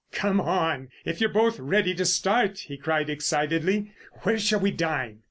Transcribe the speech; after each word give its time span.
"Come 0.11 0.41
on, 0.41 0.87
if 1.05 1.21
you're 1.21 1.29
both 1.29 1.59
ready 1.59 1.93
to 1.93 2.05
start!" 2.05 2.57
he 2.57 2.75
cried 2.75 3.07
excitedly. 3.07 3.91
"Where 4.23 4.39
shall 4.39 4.59
we 4.59 4.71
dine? 4.71 5.19